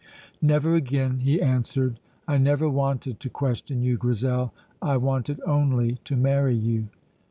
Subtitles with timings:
[0.41, 1.99] "Never again," he answered.
[2.27, 4.51] "I never wanted to question you, Grizel.
[4.81, 6.87] I wanted only to marry you."